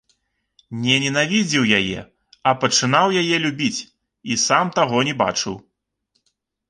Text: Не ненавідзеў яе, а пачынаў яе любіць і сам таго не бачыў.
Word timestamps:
Не 0.85 0.95
ненавідзеў 1.03 1.65
яе, 1.81 1.99
а 2.51 2.53
пачынаў 2.63 3.07
яе 3.21 3.37
любіць 3.47 3.79
і 4.33 4.39
сам 4.47 4.65
таго 4.79 4.97
не 5.11 5.15
бачыў. 5.25 5.53